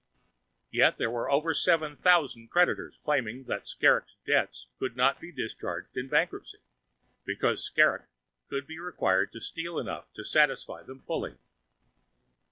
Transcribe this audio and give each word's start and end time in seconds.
Yet 0.71 0.95
here 0.97 1.11
were 1.11 1.29
over 1.29 1.53
seven 1.53 1.95
thousand 1.95 2.49
creditors 2.49 2.97
claiming 3.03 3.43
that 3.43 3.65
Skrrgck's 3.67 4.15
debts 4.25 4.65
should 4.79 4.95
not 4.97 5.19
be 5.21 5.31
discharged 5.31 5.95
in 5.95 6.07
bankruptcy, 6.07 6.57
because 7.23 7.63
Skrrgck 7.69 8.05
could 8.49 8.65
be 8.65 8.79
required 8.79 9.31
to 9.33 9.39
steal 9.39 9.77
enough 9.77 10.11
to 10.15 10.23
satisfy 10.23 10.81
them 10.81 11.01
fully. 11.05 11.37